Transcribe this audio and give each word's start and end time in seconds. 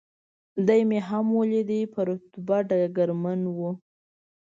دی 0.67 0.81
مې 0.89 0.99
هم 1.09 1.25
ولید، 1.39 1.69
په 1.93 1.99
رتبه 2.09 2.57
ډګرمن 2.69 3.41
و. 3.57 3.59